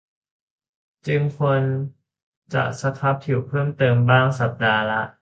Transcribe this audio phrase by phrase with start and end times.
[1.07, 1.61] จึงควร
[2.53, 5.01] จะสครับผิวเพิ่มเติมบ้างสัปดาห์ละ